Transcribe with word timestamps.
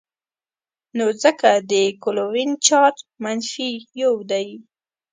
نو 0.97 1.05
ځکه 1.23 1.49
د 1.71 1.73
کلوین 2.03 2.49
چارج 2.67 2.97
منفي 3.23 3.71
یو 4.01 4.13
دی. 4.31 4.47